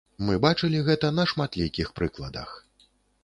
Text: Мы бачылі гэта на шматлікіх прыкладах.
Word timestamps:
Мы 0.27 0.37
бачылі 0.45 0.79
гэта 0.87 1.11
на 1.17 1.27
шматлікіх 1.33 1.91
прыкладах. 1.99 2.49